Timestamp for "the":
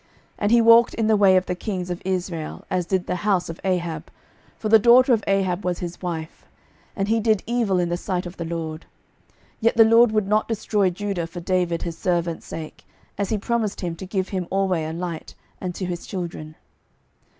1.05-1.15, 1.45-1.53, 3.05-3.17, 4.67-4.79, 7.89-7.97, 8.37-8.43, 9.77-9.85